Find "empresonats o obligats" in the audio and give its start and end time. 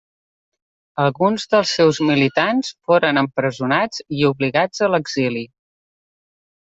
3.23-4.81